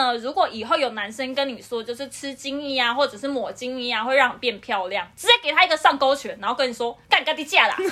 [0.00, 7.76] 呢，如果以后有男生跟你说，就是吃精益啊，或者是抹精益啊，会让你变漂亮，直接给他一个上勾拳，然后跟你说干干的架啦。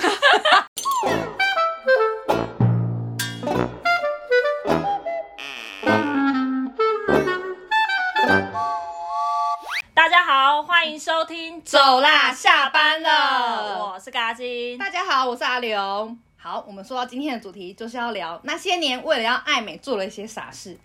[9.93, 13.91] 大家好，欢迎收听，走啦，下班了。
[13.91, 14.79] 我是嘎金。
[14.79, 16.17] 大家好，我是阿刘。
[16.37, 20.75] 好，我们说到今天的主题，就是要聊那些年为了要爱美做了一些傻事。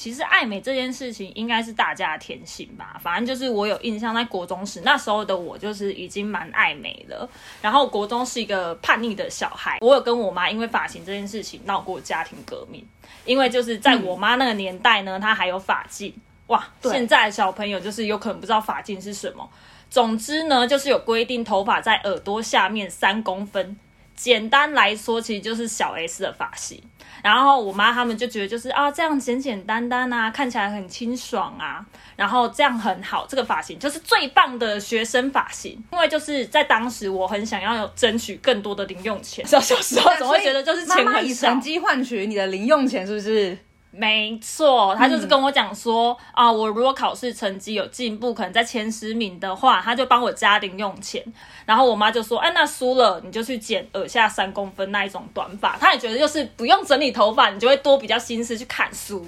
[0.00, 7.28] 其实爱美这件事情应该是大家的天性吧，反正就是我有印象，在国中时那时候的我就是已经蛮爱美了。
[7.60, 12.82] 然后国中是一个叛逆的小孩，我有跟我妈因为发型这件事情闹过家庭革命。
[13.26, 16.10] 因为就是在我妈那个年代呢，她还有发髻
[16.46, 19.46] 哇，对现在的小朋友就是有可能不知道发髻是什么。
[19.90, 23.76] 总之呢，就是有规定头发在耳朵下面三公分。
[24.20, 26.78] 简单来说，其实就是小 S 的发型。
[27.22, 31.84] 然后我妈他们就觉得就是啊，这样简简单单啊，看起来很清爽啊，
[32.16, 35.82] 然后这样很好，这个发型就是最棒的学生发型。
[35.92, 41.58] 因为就是在当时，我很想要有争取更多的零用钱，小小时候总会觉得就是钱妈妈以成。
[41.60, 43.56] 绩换取你的零用钱，是不是？
[43.92, 51.20] 没错，他就是跟我讲说、啊，我如果考试成绩有进步，可能在前十名的话，他就帮我加零用钱。
[51.66, 55.76] 然后我妈就说，哎，那输了你就去剪耳下三公分那一种短发。
[55.76, 59.26] 她也觉得就是不用整理头发，你就会多比较心思去看书。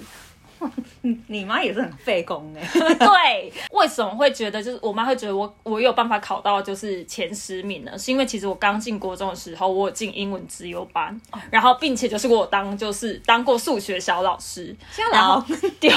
[1.28, 2.62] 你妈也是很费工哎、
[2.94, 7.98] 对，为什么会觉得就是我妈会觉得我我有办法考到就是前十名呢？
[7.98, 14.76] 是因为其实我刚进国中的时候，我有进英文资优班，然后并且就是我有当就是当过数学小老师，
[15.12, 15.40] 然后老
[15.80, 15.90] 丢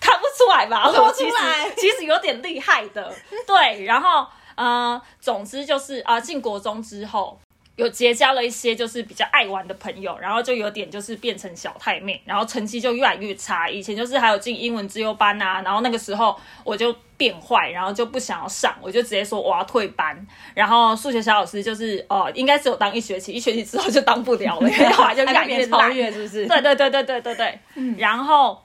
[0.00, 0.84] 看不出来吧？
[0.92, 3.12] 看不我其实出来其实有点厉害的，
[3.46, 7.38] 对，然后呃，总之就是啊，进国中之后。
[7.78, 13.68] 有结交了一些就是比较爱玩的朋友，然后就有点就是变成小太妹，然后成绩就越来越差。
[13.70, 20.26] 以前就是还有进英文自优班啊，然后那个时候我就变坏，然后就不想要上，我就直接说我要退班。
[20.54, 25.96] 然后数学小老师就是呃，应该只有当一学期，一学期之后就当不了了，因为后来就 越来越超烂。
[25.96, 26.46] 越，是不是？
[26.48, 27.58] 对对对对对对对，
[27.96, 28.60] 然后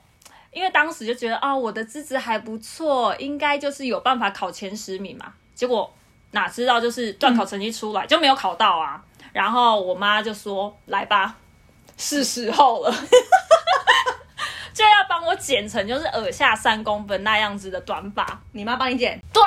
[0.50, 5.34] 因为当时就觉得啊、我的资质还不错，应该就是有办法考前十名嘛。
[5.54, 5.88] 结果
[6.34, 9.02] 哪知道就是段考成绩出来、就没有考到啊。
[9.32, 11.34] 然后我妈就说：“来吧，
[11.96, 12.92] 是时候了。
[14.74, 18.40] ”就要帮我剪成就是耳下三公分那样子的短发。
[18.52, 19.42] 你妈帮你剪，对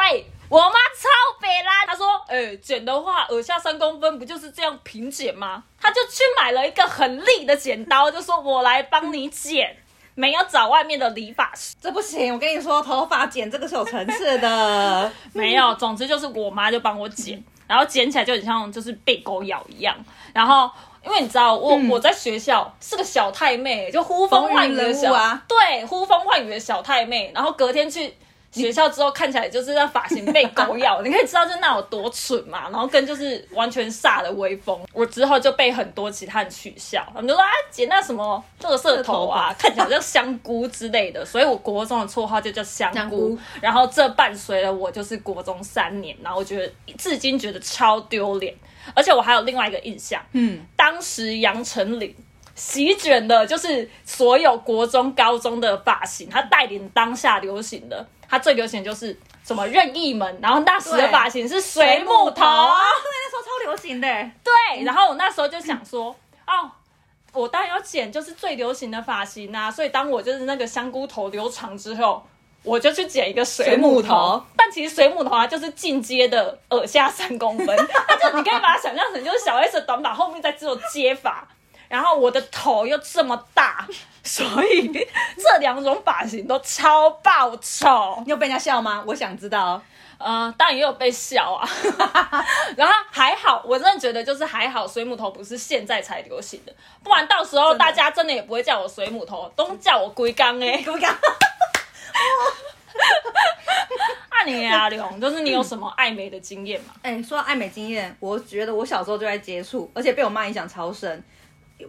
[0.48, 1.10] 我妈超
[1.42, 5.64] 北啦，她说，哎、剪的话耳下三公分不就是这样平剪吗？
[5.80, 9.76] 她就去买了一个很利的剪刀，就说我来帮你剪，
[10.18, 12.34] 没有找外面的理发师，这不行。
[12.34, 15.12] 我跟你说，头发剪这个是有层次的。
[15.32, 19.96] 没有，总之就是我妈就帮我剪，然后剪起来就很像就是被狗咬一样，
[20.34, 20.70] 然后。
[21.06, 27.32] 因为你知道我、我在学校是个小太妹，就呼风唤雨的小啊对，呼风唤雨的小太妹。
[27.34, 28.14] 然后隔天去
[28.58, 32.70] 学校之后，看起来就是那发型被狗咬， 你可以知道就那有多蠢嘛。
[32.70, 34.80] 然后跟就是完全煞的威风。
[34.92, 41.24] 我之后就被很多其他人取笑，他们就说啊剪那什么乐色头啊，看起来像香菇之类的。
[41.26, 43.38] 所以我国中的绰号就叫香菇。
[43.62, 48.54] 然后这伴随了我就是国中三年，然后我觉得至今觉得超丢脸。
[48.94, 52.16] 而且我还有另外一个印象，嗯，当时杨丞琳
[52.56, 64.08] 席卷的就是所有国中、高中的发型，他带领当下流行的，他最流行的就是什么任意门，然后那时的发型是水母头啊，对，那时候超流行的。
[64.44, 66.16] 对，然后我那时候就想说，
[66.46, 66.72] 哦。
[67.34, 72.26] 我当然要剪就是最流行的发型啊，所以当我就是那个香菇头留长之后，
[72.64, 74.08] 我就去剪一个水母头。
[74.08, 77.68] 母头但其实水母头啊就是进阶的耳下三公分，
[78.08, 81.48] 它就你可以把它想象成就是小 S 的短发后面再只有接发，
[81.88, 83.88] 然后我的头又这么大，
[84.24, 84.88] 所以
[85.38, 88.22] 这两种发型都超爆丑。
[88.26, 89.04] 你有被人家笑吗？
[89.08, 89.82] 我想知道。
[90.20, 91.70] 呃，当然也有被笑啊，
[92.76, 100.82] 然后还好，我真的觉得就是还好，水母头不是现在才流行的，不然到时候大家真的也不会叫我水母头，都叫我龟缸哎。
[100.84, 101.16] 怎么讲？
[104.32, 106.96] 那你阿龙，就是你有什么爱美的经验吗？
[107.04, 111.24] 哎、说到爱美经验，我觉得我小时候就在接触，而且被我妈影响超深。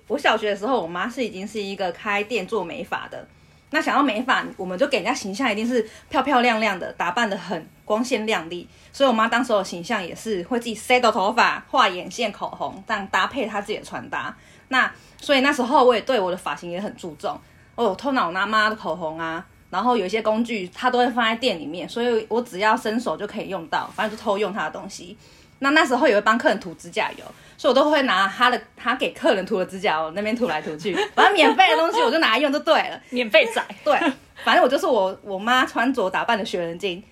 [0.06, 3.26] 我小学的时候，我妈是已经是一个开店做美发的。
[3.70, 8.67] 那想要美发，我们就给人家形象一定是漂漂亮亮的，打扮的很光鲜亮丽。
[8.93, 14.35] 所以我妈当时的形象也是会自己塞到头发、画眼线、口红，这样搭配她自己的穿搭。
[14.69, 14.90] 那
[15.20, 17.38] 所以那时候我也对我的发型也很注重。
[17.75, 25.17] 我偷拿我妈妈的口红啊，然后有一些工具她都会放在店里面，所以我只要伸手就可以用到，反正就偷用她的东西。
[25.60, 27.25] 那那时候也会帮客人涂指甲油，
[27.56, 33.00] 所以我都会拿他的他给客人涂的指甲油那边涂来涂去， 反正免费的东西我就拿来用就对了。
[33.10, 33.99] 免费仔，对，
[34.44, 37.02] 反正我就是我我妈穿着打扮的学人精。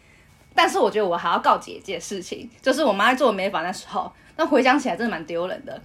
[0.55, 5.83] 但是我觉得我还要告诫一件事情，就是我妈在做美发那时候，那回想起来真的蛮丢人的。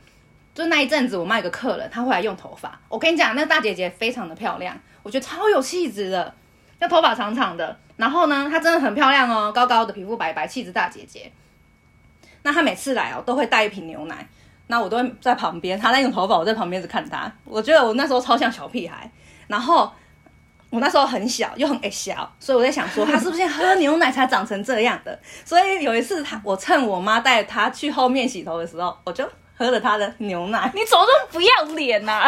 [0.56, 2.80] 就那一阵子，我妈有个客人，她会来用头发。
[2.88, 6.34] 我跟你讲，那大姐姐非常的漂亮，我觉得超有气质的，
[6.80, 11.32] 那头发长长的，然后呢，她真的很漂亮哦，高高的，皮肤白白，气质大姐姐。
[12.44, 14.28] 那他每次来哦，都会带一瓶牛奶，
[14.68, 17.32] 那我都会在旁边，他在用头发，我在旁边一直看他。
[17.46, 19.10] 我觉得我那时候超像小屁孩，
[19.48, 19.92] 然后。
[20.74, 25.20] 我那时候很小，又很矮小，所以我在想说，他是不是喝牛奶才长成这样的？
[25.44, 30.72] 所以有一次，他我趁我妈带他去后面洗头的时候，我就喝了他的牛奶。
[30.74, 32.26] 你怎么这么不要脸呐？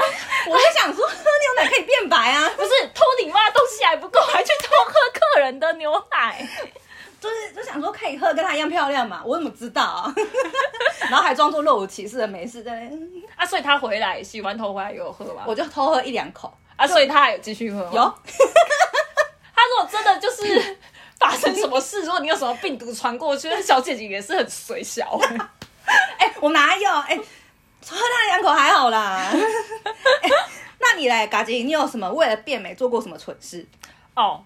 [0.50, 2.50] 我就想说，喝牛奶可以变白啊！
[2.58, 6.46] 不是偷你妈的东西还不够，还去偷喝客人的牛奶？
[7.24, 9.22] 就是就想说可以喝跟她一样漂亮嘛？
[9.26, 10.14] 我怎么知道啊？
[11.10, 12.98] 然后还装作若无其事的没事在那。
[13.38, 15.44] 啊，所以她回来洗完头回来有喝吗？
[15.48, 16.54] 我就偷喝一两口。
[16.76, 17.92] 啊，所以她还有继续喝吗？
[17.94, 18.02] 有。
[19.56, 20.78] 他如果真的就是
[21.18, 25.18] 发生什么事，如果你有什么病毒传过去，小姐姐也是很随小。
[26.18, 26.90] 哎，我哪有？
[27.08, 27.16] 哎，
[27.88, 29.32] 喝他两口还好啦。
[30.80, 33.66] 那你嘞，嘎吉，你有什么为了变美做过什么蠢事？
[34.16, 34.44] 哦，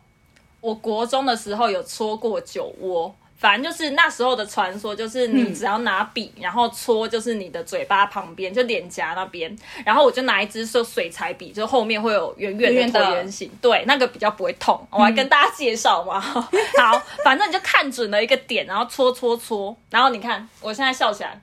[0.68, 3.16] 我国中的时候有搓过酒窝。
[3.40, 9.56] 反正就是那时候的传说，就是你只要拿笔，然后搓，就是你的嘴巴旁边，就脸颊那边，
[9.86, 14.86] 然后我就拿一支说水彩笔，就后面会有圆圆的椭圆形，对，那个比较不会痛。
[14.90, 16.20] 我来跟大家介绍嘛。
[16.20, 21.40] 好，反正你就看准了一个点，然后搓搓搓，然后你看我现在笑起来，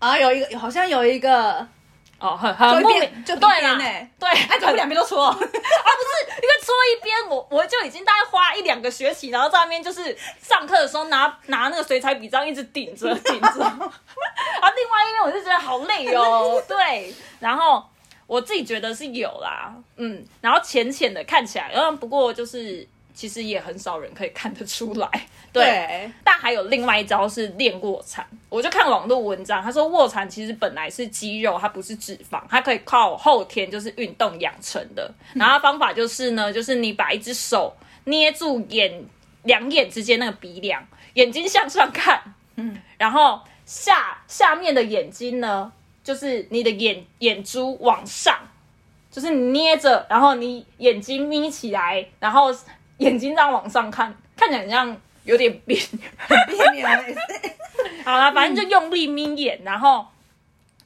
[0.00, 1.66] 啊，有一个好像有一个。
[2.24, 3.76] 哦，很很莫名，就对了，
[4.18, 5.26] 对，哎，怎么两边都搓？
[5.28, 13.90] 啊，不是，因为搓一边，我我就已经大概花一两个学期，然后在那边就是上课的时候拿拿那个水彩笔这样一直顶着顶着，然 后
[14.74, 17.84] 另外一边我就觉得好累哦，对，然后
[18.26, 25.08] 我自己觉得是有啦，嗯，然后浅浅的看起来，然后不过就是其实也很少人可以看得出来。
[25.52, 28.26] 对，但还有另外一招是练卧蚕。
[28.48, 35.08] 我就看网络文章，他说卧蚕其实本来是肌肉，它不是脂肪，它可以靠后天就是运动养成的。
[35.34, 37.72] 然后方法就是呢，就是你把一只手
[38.04, 39.04] 捏住眼
[39.44, 40.84] 两眼之间那个鼻梁，
[41.14, 42.20] 眼睛向上看，
[42.56, 45.72] 嗯，然后下下面的眼睛呢，
[46.02, 48.36] 就是你的眼眼珠往上，
[49.10, 52.52] 就是你捏着，然后你眼睛眯起来，然后
[53.04, 54.96] 眼睛这样往上看，看起来像。
[55.24, 56.86] 有点别别扭，
[58.04, 60.06] 好了，反正就用力眯眼，然后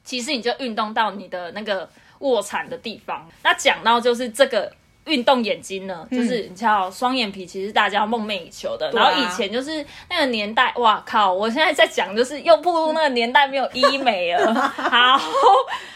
[0.05, 1.89] 其实你就运动到你的那个
[2.19, 3.29] 卧蚕的地方。
[3.43, 4.71] 那讲到就是这个
[5.05, 8.91] 运动眼睛呢，就是你知道双眼皮，其实大家梦寐以求的。
[8.91, 11.33] 然后以前就是那个年代，哇靠！
[11.33, 14.53] 我现在在讲就是又步入那个年代没有医美了。
[14.53, 15.19] 好。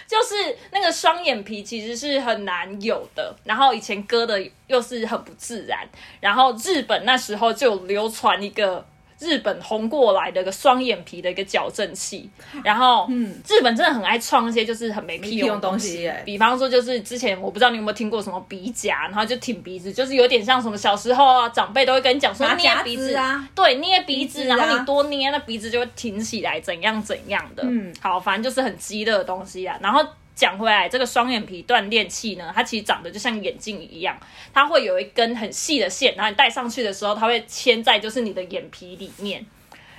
[0.06, 0.36] 就是
[0.72, 5.80] 那个双眼皮其实是很难有的，然后以前割的又是很不自然，
[6.20, 8.86] 然后日本那时候就流传一个
[9.24, 12.30] 日本红过来的一个双眼皮的一个矫正器，
[12.64, 30.06] 然后嗯，日本真的很爱创一些就是很没屁用的东西，比方说就是之前我不知道你有没有听过什么鼻夹，然后就挺鼻子，就是有点像什么小时候啊长辈都会跟你讲说捏鼻子啊，对，捏鼻子，然后你多捏那鼻子就会挺起来，怎样怎样的，嗯，好，反正就是很激的东西啊，然后。
[30.36, 34.18] 讲回来，这个双眼皮锻炼器呢，它其实长得就像眼镜一样，
[34.54, 39.46] 它会有一根很细的线，然后你戴上去的时候，它会牵在就是你的眼皮里面，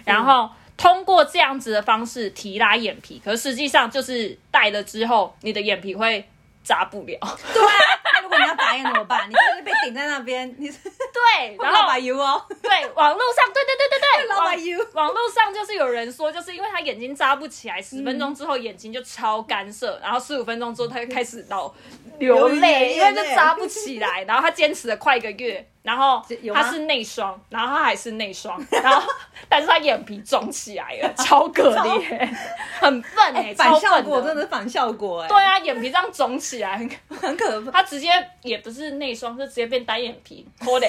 [0.04, 6.26] 然后通过这样子的方式提拉眼皮，可实际上就是戴了之后，你的眼皮会
[6.64, 7.18] 扎不了。
[7.52, 8.00] 对啊。
[8.22, 9.28] 如果你要打眼怎么办？
[9.28, 21.70] 你就是被顶在那边，你是对， 然后把油哦，对，网络上，对对对对对， 网络上就是有人说，就是因为他眼睛扎不起来，十分钟之后眼睛就超干涩，然后十五分钟之后他就开始老
[22.18, 25.68] 流泪，因为就扎不起来，然后他坚持了快一个月。
[25.84, 26.24] 然后
[26.54, 29.06] 他是内双，然后他还是内双， 然后
[29.50, 32.34] 但是他眼皮肿起来了， 超可怜，
[32.80, 35.28] 很笨哎，反效果真的反效果哎。
[35.28, 37.70] 对啊，眼皮这样肿起来很 很可怕。
[37.70, 38.08] 他直接
[38.40, 40.88] 也不是内双，是直接变单眼皮，可怜。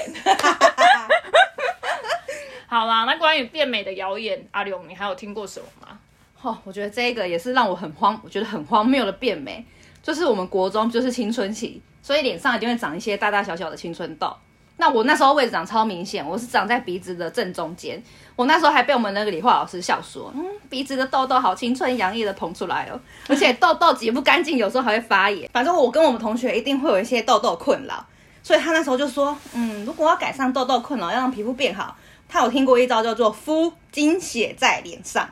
[2.66, 5.98] 好啦，那关于变美的谣言，阿勇，你还有听过什么吗？
[6.40, 9.62] 哦，我觉得这个也是让我很荒，我觉得很荒谬的变美，
[10.02, 14.34] 就是我们国中就是青春期，所以脸上一定会长一些大大小小的青春痘。
[14.78, 18.02] 那我那时候位置长超明显，我是长在鼻子的正中间。
[18.34, 25.48] 我那时候还被我们那个理化老师笑说：“嗯，鼻子的痘痘好青春洋溢的膨出来哦，而且痘痘挤不干净，有时候还会发炎。
[25.52, 28.04] 反正我跟我们同学一定会有一些痘痘困扰，
[28.42, 31.96] 所以他那时候就说：嗯，如果要改善痘痘困扰，要让皮肤变好，
[32.28, 35.26] 他有听过一招叫做敷精血在脸上。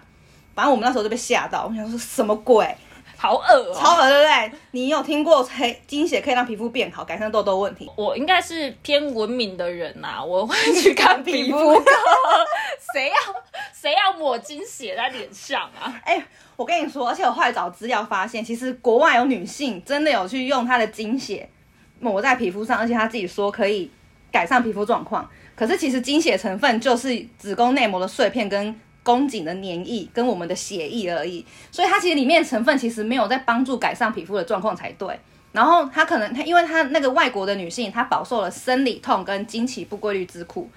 [0.54, 2.74] 反正我们那时候就被吓到，我想说什么鬼，
[3.16, 4.52] 好恶哦、超恶对不对？
[4.73, 7.90] 你有听过黑精血可以让皮肤变好，改善痘痘问题？
[7.97, 11.85] 我应该是偏文明的人呐、我会去看皮肤科。
[12.92, 13.14] 谁要
[13.73, 16.00] 谁要抹精血在脸上啊？
[16.04, 16.25] 哎、
[16.56, 21.49] 我跟你说，而且我后来找资料发现，其实国外有女性真的有去用她的精血
[22.00, 23.90] 抹在皮肤上，而且她自己说可以
[24.30, 25.28] 改善皮肤状况。
[25.56, 35.16] 可是其实精血成分就是子宫内膜的碎片跟宫颈的粘液跟我们的血液而已，所以它其实里面成分其实没有在帮助改善皮肤的状况才对。
[35.52, 40.68] 然后她可能她因为她那个外国的女性，她饱受了生理痛跟经期不规律之苦，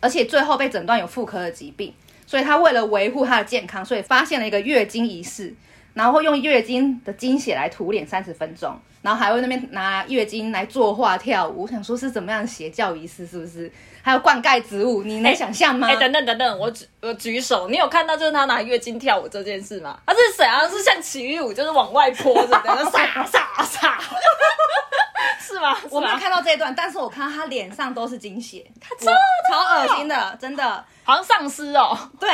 [0.00, 1.92] 而且最后被诊断有妇科的疾病。
[2.24, 5.54] 所以她为了维护她的健康，所以发现了一个月经仪式，
[5.92, 11.62] 然后用月经的经血来涂脸三十分钟，然后还会那边拿月经来作画跳舞。
[11.62, 13.70] 我想说是怎么样的邪教仪式，是不是？
[14.04, 15.86] 还有灌溉植物，你能想象吗？
[15.88, 19.98] 哎、等等等等，我举我举手，你有看到就是他拿月经跳舞这件事吗？
[20.06, 20.66] 他是谁啊？
[20.68, 24.00] 是像体育舞，就是往外泼着的，那撒撒撒，
[25.40, 25.76] 是吗？
[25.88, 28.64] 我没有看到这一段，但是我看到他脸上都是精血，
[28.98, 29.12] 超
[29.48, 30.84] 超恶心的，真的。
[31.04, 31.96] 好像丧尸哦。
[32.18, 32.28] 对，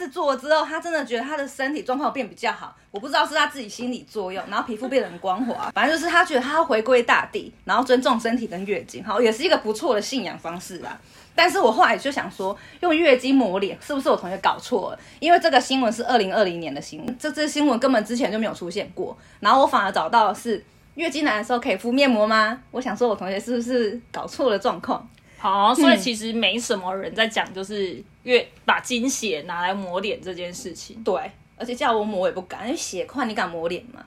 [0.00, 2.74] 他说他这些事做了之后，他真的觉得他的身体状况变比较好。
[2.90, 10.98] 我不知道是他自己心理作用，然后皮肤变得很光滑，反正就是他觉得他要回归大地，然后尊重身体跟月经，好，也是一个不错的信仰方式啦。
[11.34, 14.98] 但是我后来就想说，用月经抹脸是不是我同学搞错了？
[15.20, 19.16] 因为这个新闻是二零二零年的新闻，这这新闻根本之前就没有出现过。
[19.38, 20.62] 然后我反而找到的是
[20.96, 22.60] 月经来的时候可以敷面膜吗？
[22.72, 25.08] 我想说，我同学是不是搞错了状况？
[25.40, 31.02] 好，所以其实没什么人在讲，就是越把精血拿来抹脸这件事情。
[31.02, 31.18] 对，
[31.56, 34.04] 而且叫我抹我也不敢，因为血块你敢抹脸吗？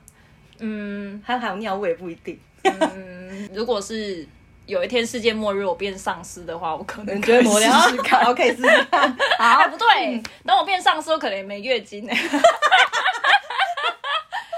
[0.59, 2.39] 嗯还有还有尿味也不一定。
[2.63, 4.25] 嗯， 如果是
[4.67, 8.23] 有一天世界末日我变丧尸的话，我可能你觉得抹脸可以试试看。
[8.23, 9.17] 好，可以试试看。
[9.39, 12.13] 哎， 好，不对，等我变丧尸，我可能也没月经呢。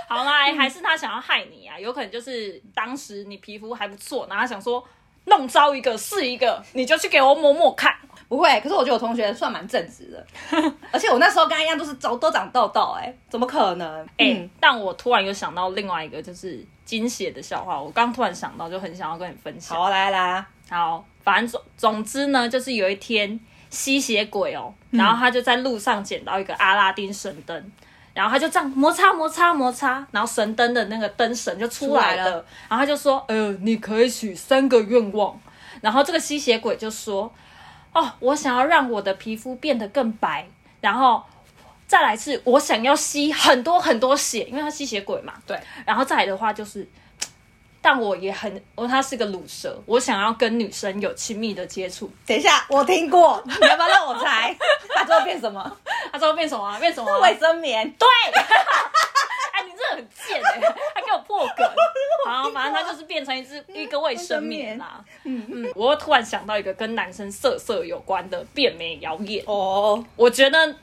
[0.10, 1.80] 好啦，还是他想要害你啊？
[1.80, 4.86] 有可能就是当时你皮肤还不错，然后他想说
[5.26, 7.94] 弄糟一个是一个，你就去给我抹抹看。
[8.28, 8.60] 不会。
[8.62, 10.26] 可是我觉得我同学算蛮正直的，
[10.92, 14.04] 而且我那时候跟他一样都是都都长痘痘，哎，怎么可能？
[14.18, 19.78] 哎、嗯，但我突然有想到另外一个就是惊血的笑话，我刚突然想到，就很想要跟你分享。
[19.78, 23.40] 好来，来啦，好，反正总总之呢，就是有一天
[23.70, 27.72] 吸血鬼哦，然后他就在路上捡到一个阿拉丁神灯，
[28.16, 35.40] 然后他就这样摩擦摩擦摩擦，然后神灯的那个灯神就出来了，出来了然后他就说，呃，你可以许三个愿望，
[35.82, 37.32] 然后这个吸血鬼就说，
[37.94, 40.48] 哦，我想要让我的皮肤变得更白，
[40.82, 41.22] 然后。
[41.88, 45.34] 再来是我想要吸很多很多血，因为他吸血鬼嘛。
[45.46, 45.56] 对，
[45.86, 46.90] 然后再来的话就是，
[47.86, 52.12] 但我也很，我他是个乳蛇，我想要跟女生有亲密的接触。
[52.26, 54.58] 等一下，我听过，你要不要让我猜？
[54.96, 55.78] 他最后变什么？
[56.12, 56.80] 他最后变什么、啊？
[56.80, 57.20] 变什么、啊？
[57.20, 57.88] 卫生棉。
[57.92, 58.08] 对，
[59.54, 60.60] 哎，你这很贱哎、
[60.96, 61.70] 还给我破梗。
[62.26, 65.00] 好，反正他就是变成一只一个卫生棉啦。
[65.24, 70.76] 嗯嗯，我又突然想到一个跟男生色色有关的变美谣言，哦，我觉得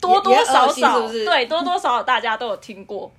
[0.00, 3.12] 多多少少是不是对多多少少大家都有听过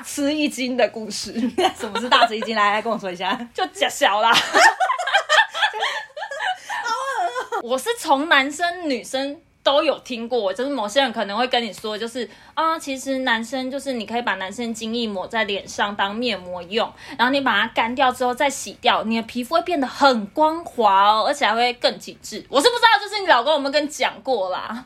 [0.00, 1.30] 大吃一惊的故事，
[1.78, 2.56] 什么是大吃一惊？
[2.56, 3.38] 来 来跟我说一下。
[3.52, 4.32] 就假小啦。
[7.62, 22.42] 我是从男生女生都有听过，就是某些人可能会跟你说，就是啊，其实男生就是你可以把男生精液抹在脸上当面膜用，然后你把它干掉之后再洗掉，你的皮肤会变得很光滑哦，而且还会更紧致。
[22.48, 24.82] 我是不知道，就是你老公有没有跟你讲过啦。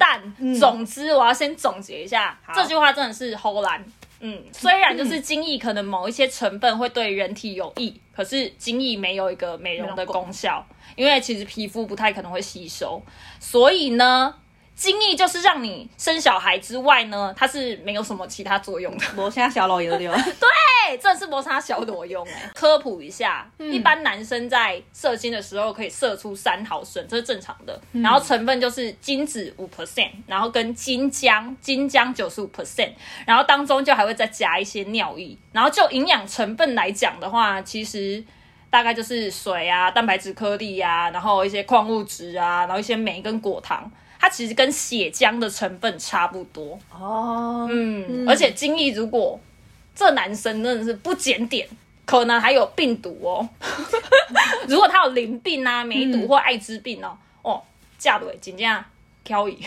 [0.00, 0.20] 但
[0.58, 3.80] 总之，我要先总结一下，好这句话真的是齁蓝。
[4.20, 13.02] 嗯，虽然就是精益可能某一些成分会对人体有益，可是精益没有一个美容的功效，因为其实皮肤不太可能会吸收，
[13.38, 14.34] 所以呢，
[14.76, 19.04] 精液就是让你生小孩之外呢，它是没有什么其他作用的。
[19.16, 20.12] 磨砂小老也流。
[20.14, 22.48] 对，这是磨砂小裸用哎。
[22.54, 27.80] 科普一下，一般男生在射精的时候可以射出三毫升，这是正常的。
[27.92, 32.92] 然后成分就是精子五 percent，然后跟金浆，金浆九十五 percent，
[33.26, 35.36] 然后当中就还会再加一些尿液。
[35.52, 38.22] 然后就营养成分来讲的话，其实。
[38.68, 46.78] 大概就是水啊、蛋白质颗粒啊，然后一些矿物质啊，然后一些酶跟果糖，它其实跟血浆的成分差不多。
[46.90, 49.38] 哦，嗯，而且精液如果
[49.94, 51.68] 这男生真的是不检点，
[52.04, 53.48] 可能还有病毒哦。
[54.68, 57.62] 如果他有淋病啊、梅毒或艾滋病哦，哦，
[57.98, 58.84] 嫁对真正
[59.24, 59.58] 挑乙，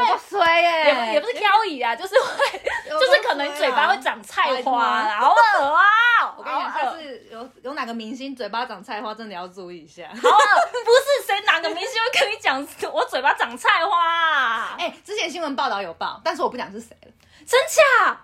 [0.00, 6.34] 有个衰耶，也不也不是挑乙啊，就是会， 就是可能嘴巴会长菜花啦，好恶啊！
[6.36, 10.04] 我跟你讲，下次有有哪个明星嘴巴长菜花，真的要注意一下。
[10.08, 14.76] 好恶，不是谁哪个明星会跟你讲我嘴巴长菜花、啊？
[14.80, 17.12] 哎、之前新闻报道有报，但是我不讲是谁了。
[17.46, 18.20] 真假？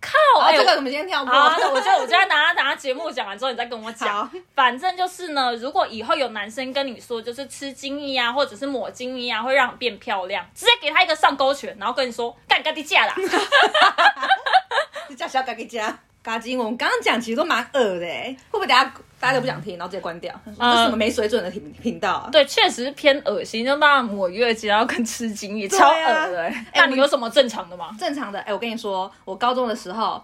[0.00, 0.52] 靠！
[0.52, 1.32] 这个我们先跳过。
[1.32, 4.30] 好啊，那我就我就要拿拿节目讲完之后，你再跟我讲。
[4.54, 13.14] 反正就是呢，如果以后有男生跟你说，就是吃精益啊，或者是抹精益啊，会让你变漂亮，直接给他一个上勾拳，然后跟你说干干地架啦。
[15.08, 20.32] 你叫小嘎给加嘎金，我们刚刚讲其实都蛮恶的哎，会不会等下大家都不想听，然后直接关掉？
[20.44, 22.28] 这是什么没水准的频频道啊？
[22.30, 26.66] 对，确实是偏恶心，就把抹月经然后跟吃惊也，超恶的、欸。
[26.74, 27.96] 那你有什么正常的吗？
[27.98, 30.22] 正常的，哎、我跟你说，我高中的时候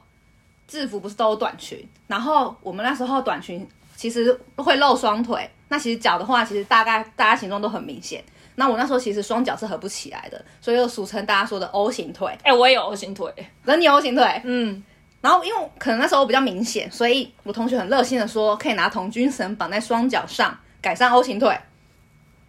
[0.69, 8.23] 制服不是都有短裙，然后我们那时候短裙其实会露双腿，那其实脚的话，其实大概大家形状都很明显。
[8.57, 12.33] 那我那时候其实双脚是合不起来的，所以又俗称大家说的 O 型腿。
[12.45, 13.29] 哎、我也有 O 型腿。
[13.65, 14.81] 可是你有 O 型腿，嗯，
[15.25, 21.59] 然后因为可能那时候比较明显，所以我同学很热心的说，可以拿童军绳绑在双脚上，改善 O 型腿。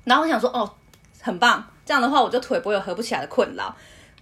[0.03, 0.69] 然后我想说，哦，
[1.21, 3.73] 很棒，这样的话我就腿不会有合不起来的困扰。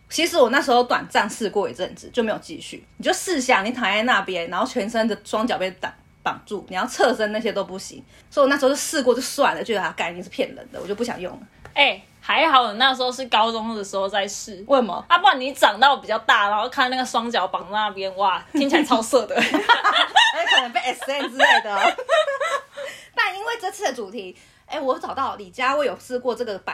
[0.08, 2.86] 其实我那时候短暂试过一阵子，就没有继续。
[2.98, 5.92] 你就试想，你躺在那边，然后全身的双脚被绑
[6.22, 8.04] 绑住，你要侧身那些都不行。
[8.30, 11.42] 所以我那时候就试过就算了，觉得它概念是骗人的，我就不想用了。
[11.74, 14.64] 哎、还好我那时候是高中的时候在试。
[14.66, 15.06] 为什么？
[15.10, 19.36] 啊，不然你长到比较大，然后看那个双脚绑在那边，哇，听起来超色的。
[19.36, 21.96] 哎，可能被 S N 之类的。
[23.14, 24.34] 但因为这次的主题，
[24.66, 26.74] 哎，我找到李佳薇有试过这个绑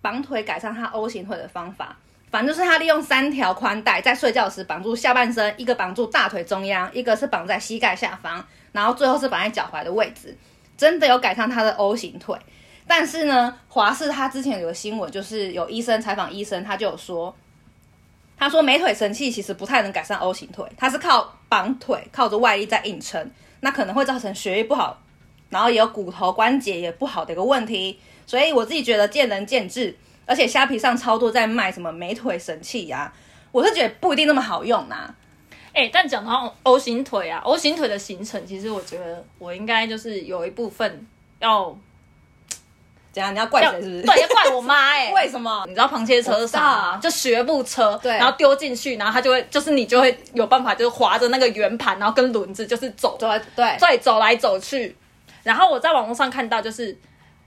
[0.00, 1.94] 绑腿改善她 O 型腿的方法。
[2.30, 10.36] 反正就是他利用三条宽带在睡觉时绑住下半身，一个绑住大腿中央，一个是绑在膝盖下方，然后最后是绑在脚踝的位置，
[10.76, 12.36] 真的有改善他的 O 型腿。
[12.86, 17.34] 但是呢，华视他之前有个新闻，就是有医生采访医生，他就有说，
[18.38, 25.02] 他说美腿神器其实不太能改善 O 型腿，它是靠绑腿，靠着外力在硬撑，那可能会造成血液不好，
[25.50, 27.98] 然后也有骨头关节也不好的一个问题。
[28.24, 33.12] 所以我自己觉得见仁见智，而且虾皮上超多在卖什么美腿神器呀、
[33.50, 35.14] 我是觉得不一定那么好用呐、
[35.72, 41.06] 哎、但讲到 O 型腿啊，O 型腿的形成，其实我觉得我应该就是有一部分
[41.38, 41.76] 要
[43.16, 43.34] 怎样？
[43.34, 44.02] 你要怪谁是不是？
[44.02, 45.74] 对，要怪我妈哎、 为什么你？
[45.74, 46.98] 知道螃蟹车是啥？
[47.02, 54.94] 就学步车，对然后丢进去，然后它就会，就是你就会有办法，就是划着那个圆盘，然后跟轮子就是走，对对对，走来走去。
[55.42, 56.98] 然后我在网络上看到，就是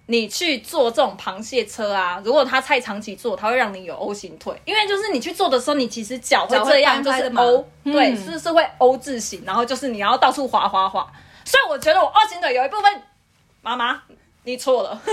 [0.08, 11.05] 你去坐这种螃蟹车啊，如果它太长期坐，它会让你有 O 型腿，因为就是你去坐的时候，你其实脚会这样，就是 O，嗯对，是是会 O 字形，然后就是你要到处滑滑滑。
[11.45, 13.01] 所以我觉得我 O 型腿有一部分，
[13.62, 14.01] 妈妈
[14.43, 15.02] 你错了。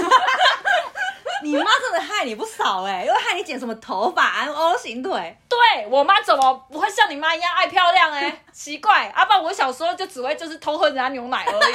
[1.42, 5.36] 你妈真的害你不少哎、又害你剪什么头发、还有 O 型腿。
[5.48, 5.58] 对
[5.88, 11.74] 我妈怎么不会像你妈一样爱漂亮哎、 奇怪，阿、啊、不然我小时候就只会就是偷喝人家牛奶而已。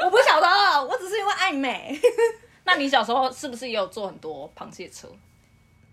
[0.02, 0.48] 我不晓得，
[0.84, 2.00] 我只是因为爱美。
[2.64, 5.06] 那你小时候是不是也有坐很多螃蟹车？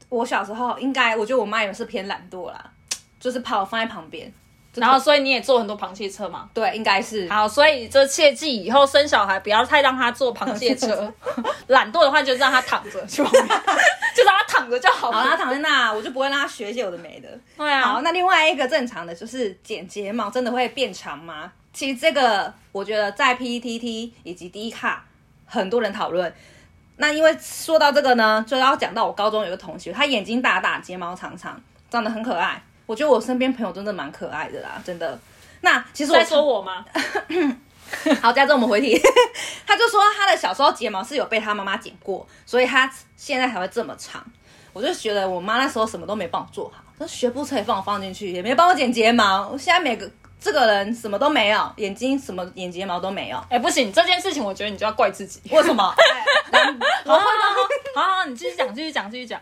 [0.07, 2.71] 我小时候应该，我觉得我妈也是偏懒惰啦，
[3.19, 4.33] 就是怕我放在旁边。
[4.75, 6.49] 然后所以你也坐很多螃蟹车嘛？
[6.53, 7.27] 对，应该是。
[7.29, 11.13] 好，所以这切记以后生小孩不要太让他坐螃蟹车，
[11.67, 13.47] 懒惰的话就让他躺着去旁边，
[14.15, 15.37] 就让他躺着就好好，他了。
[15.37, 17.27] 躺在那，我就不会让他学一些有的没的。
[17.57, 21.51] 对啊好，，那另外一个正常的就是剪睫毛，真的会变长吗？
[21.73, 25.05] 其实这个我觉得在 PTT 以及 D 卡
[25.45, 26.33] 很多人讨论。
[26.97, 32.61] 那因为说到这个呢，就要讲到我高中有个同学，他眼睛大大，睫毛长长，长得很可爱。
[32.91, 35.17] 我觉得我身边朋友真的蛮可爱的啦，真的。
[35.61, 36.83] 那其实我在说我吗？
[38.21, 38.99] 好，加之我们回题，
[39.65, 44.21] 他就说他的小时候睫毛是有被他妈妈剪过，所以他现在才会这么长。
[44.73, 49.47] 我就觉得我妈那时候什么都没帮我做好，那学步车也放我放进去，也没帮我剪睫毛。
[49.47, 55.39] 我现在每个这个人什么都没有，眼睛什么眼睫毛都没有，哎、不行，这件事情我觉得你就要怪自己。
[55.49, 55.83] 为什么？
[57.05, 57.23] 好好好
[57.95, 59.39] 好好， 你继续讲，继续讲，继续讲。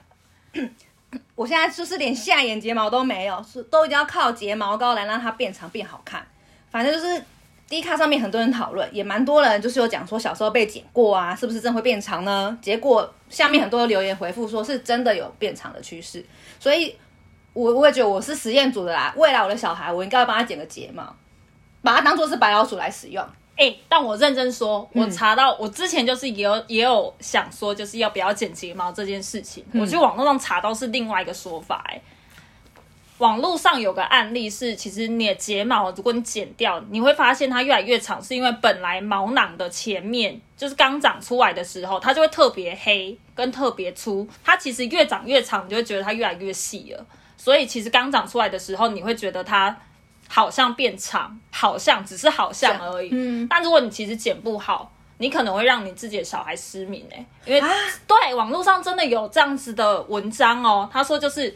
[1.36, 6.26] 我现在就是连下眼睫毛都没有，是都一定要靠睫毛膏来让它变长变好看。
[6.70, 7.24] 反正就是
[7.68, 12.58] D 卡上面很多人讨论，也蛮多人就是有讲说小时候被剪过啊，是不是真会变长呢？
[12.62, 16.24] 结果下面很多留言回复说是真的有变长的趋势，
[16.60, 16.96] 所以
[17.54, 21.16] 我我也觉得我是实验组的啦，未来我的小孩我应该要帮他剪个睫毛，
[21.82, 23.26] 把它当做是白老鼠来使用。
[23.60, 32.02] 哎、但我认真说，我查到，我之前就是也有也有想说，就是要不要剪睫毛这件事情，我去网络上查到是另外一个说法、哎，
[33.18, 47.06] 网络上有个案例是，其实你的睫毛如果你剪掉，你会发现它越来越长，是因为本来毛囊的前面就是刚长出来的时候，它就会特别黑跟特别粗，它其实越长越长，你就会觉得它越来越细了。
[47.36, 49.78] 所以其实刚长出来的时候，你会觉得它
[50.30, 53.10] 好像变长，好像只是好像而已。
[53.12, 57.68] 嗯但如果你其实剪不好，你可能会让你自己的小孩失明哎、因为、啊
[58.08, 61.54] 对网络上真的有这样子的文章哦，他说就是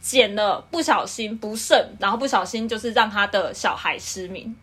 [0.00, 4.56] 剪了不小心不慎，然后不小心就是让他的小孩失明。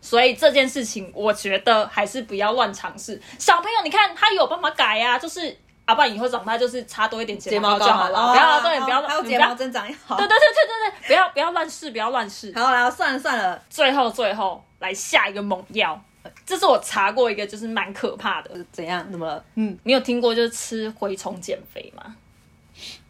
[0.00, 3.20] 所以这件事情，我觉得还是不要乱尝试。
[3.38, 8.10] 小朋友，你看他有办法改呀、就是啊，不然以后长大就是擦多一点睫睫毛就好了。
[8.10, 10.16] 了，不要哦对，不要还有睫毛增长也好。
[10.16, 12.52] 对对对对对对，不要不要乱试，不要乱试。
[12.54, 16.00] 好啦，算了算了，最后最后来下一个猛药，
[16.46, 18.50] 这是我查过一个，就是蛮可怕的。
[18.70, 19.04] 怎样？
[19.10, 19.44] 怎么了？
[19.56, 22.14] 嗯，你有听过就是吃蛔虫减肥吗？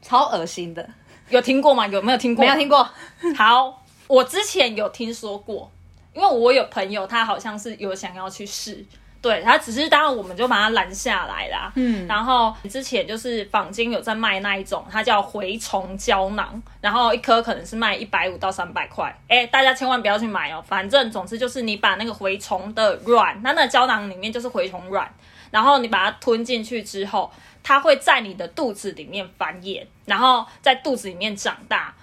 [0.01, 0.89] 超恶心的，
[1.29, 1.87] 有听过吗？
[1.87, 2.43] 有没有听过？
[2.43, 2.89] 没有听过。
[3.37, 5.71] 好，我之前有听说过，
[6.15, 8.85] 因为我有朋友，他好像是有想要去试，
[9.23, 11.73] 对他只是当然我们就把它拦下来啦。
[11.77, 19.17] 嗯然后之前就是坊间有在卖那一种，它叫蛔虫胶囊，然后一颗可能是卖一百五到三百块。
[19.29, 25.09] 哎，大家千万不要去买哦，反正总之就是你把那个蛔虫的卵，那那个胶囊里面就是蛔虫卵，
[25.53, 27.33] 然后你把它吞进去之后，
[27.63, 31.95] 它会在你的肚子里面繁衍，然后在肚子里面长大。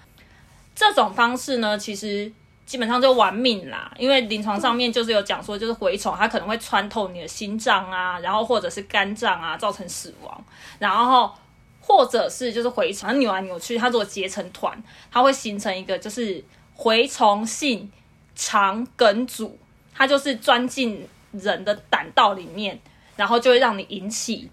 [0.74, 2.32] 这种方式呢，其实
[2.70, 10.44] 基本上就玩命啦，因为临床上面就是有讲说，就是蛔虫它可能会穿透你的心脏啊，然后或者是肝脏啊，造成死亡，
[10.78, 11.28] 然后
[11.80, 14.80] 或者是就是蛔虫它扭来扭去，它如果结成团，
[15.10, 16.40] 它会形成一个就是
[16.78, 17.90] 蛔虫性
[18.36, 19.58] 肠梗阻，
[19.92, 22.78] 它就是钻进人的胆道里面，
[23.16, 24.48] 然后就会让你引起。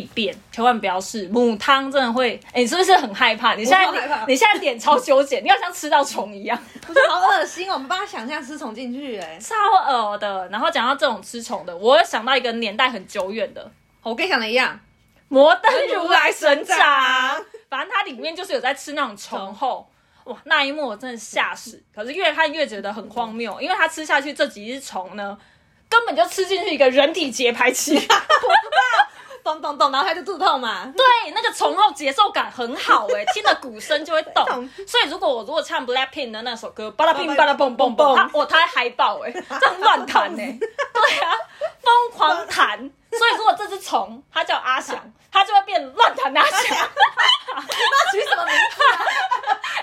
[0.00, 2.40] 病变，千万不要试母汤，真的会。
[2.52, 3.54] 哎、你是不是很害怕？
[3.54, 6.58] 你现在我超害怕你现在脸超纠结，你要像吃到虫一样。
[6.86, 7.74] 不是好恶心哦！
[7.74, 9.54] 我们帮他想象吃虫进去，哎，超
[9.86, 10.48] 恶的。
[10.48, 13.70] 然后讲到这种吃虫的，我有想到一个年代很久远的
[14.02, 14.80] 我跟你想的一样，
[15.28, 16.76] 摩登如来神掌，
[17.68, 19.88] 反正它里面就是有在吃那种虫后。
[20.24, 21.82] 哇，那一幕我真的吓死！
[21.94, 25.36] 可是越看越觉得很荒谬，因为他吃下去这几只虫呢，
[25.86, 27.94] 根本就吃进去一个人体节拍器。
[29.44, 30.90] 咚咚咚，然后他就肚痛嘛。
[30.96, 34.44] 对，那个虫后节奏感很好哎、 听了鼓声就会动。
[34.86, 39.30] 所以如果我如果唱 Blackpink 的那首歌，巴拉乒巴拉蹦蹦蹦，他我他会嗨爆哎、
[39.60, 41.36] 这样乱弹哎，对啊，
[41.82, 42.78] 疯狂弹。
[43.12, 44.96] 所以如果这只虫它叫阿翔，
[45.30, 46.88] 它就会变乱弹阿翔。
[47.54, 48.82] 那取什么名字？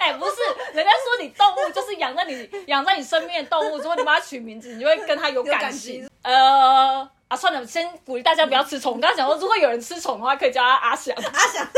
[0.02, 0.36] 哎、不是，
[0.74, 6.10] 人家说你动物就是养在你养在你身边的动物，如果你把它取名字，你就会跟它有有感感情情。
[6.24, 7.10] 呃。
[7.32, 8.91] 啊，算了，先鼓励大家不要吃虫。
[8.91, 11.15] 我刚刚讲说，如果有人吃虫的话，可以叫他阿翔。
[11.15, 11.65] 阿翔，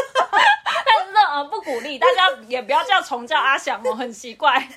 [0.65, 4.67] 但是呢，呃，不鼓励大家也不要叫虫叫阿翔哦，很奇怪。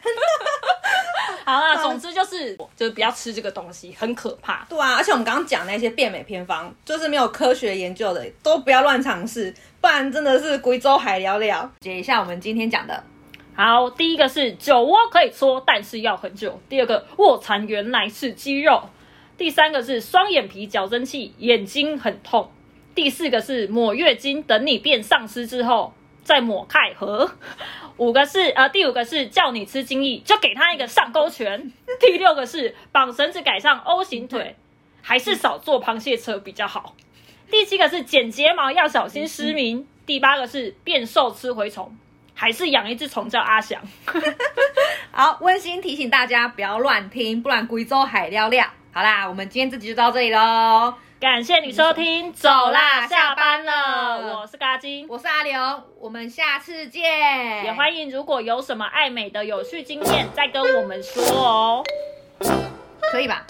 [1.47, 4.67] 好啦，总之就是就是不要吃这个东西，很可怕。
[4.69, 11.71] 对啊，而且我们刚刚讲那些变美偏方，就是没有科学研究的，都不要乱尝试，不然真的是贵州海聊聊。
[11.81, 13.03] 解一下我们今天讲的，
[13.55, 16.61] 好，第一个是酒窝可以搓，但是要很久。
[16.69, 18.91] 第二个卧蚕原来是肌肉。
[19.39, 22.51] 第三个是双眼皮矫正器，眼睛很痛。
[22.95, 27.31] 第四个是抹月经，等你变丧尸之后再抹钙盒。
[27.99, 31.71] 五个是呃，第五个是叫你吃精益，就给他一个上勾拳。
[32.01, 34.57] 第六个是绑绳子改上 O 型腿，
[35.03, 36.95] 还是少坐螃蟹车比较好。
[37.51, 39.87] 第七个是剪睫毛要小心失明。
[40.07, 41.95] 第八个是变瘦吃蛔虫，
[42.33, 43.83] 还是养一只虫叫阿翔。
[45.13, 48.67] 好，温馨提醒大家不要乱听，不然贵州海聊聊。
[48.97, 50.95] 好啦，我们今天这集就到这里喽。
[51.21, 57.63] 感谢你收听，走啦，下班了，我是嘎金，我是阿刘，我们下次见。
[57.63, 61.85] 也欢迎如果有什么爱美的有趣经验，再跟我们说哦。
[63.13, 63.45] 可以吧？